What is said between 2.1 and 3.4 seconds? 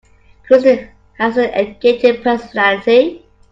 personality.